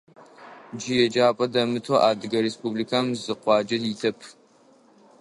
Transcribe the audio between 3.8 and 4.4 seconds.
итэп.